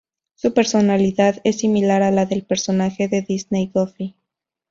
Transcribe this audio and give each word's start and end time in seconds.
Su 0.33 0.55
personalidad 0.55 1.41
es 1.43 1.59
similar 1.59 2.01
a 2.01 2.09
la 2.09 2.25
del 2.25 2.43
personaje 2.43 3.07
de 3.07 3.21
Disney 3.21 3.69
Goofy. 3.71 4.15